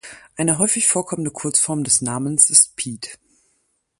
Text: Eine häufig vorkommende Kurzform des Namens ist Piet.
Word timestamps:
Eine 0.35 0.57
häufig 0.57 0.87
vorkommende 0.87 1.29
Kurzform 1.29 1.83
des 1.83 2.01
Namens 2.01 2.49
ist 2.49 2.75
Piet. 2.75 3.19